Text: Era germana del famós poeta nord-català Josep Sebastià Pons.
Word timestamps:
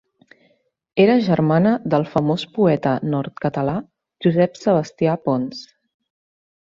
Era 1.03 1.17
germana 1.25 1.73
del 1.93 2.07
famós 2.15 2.45
poeta 2.57 2.95
nord-català 3.11 3.77
Josep 4.27 4.59
Sebastià 4.65 5.19
Pons. 5.29 5.63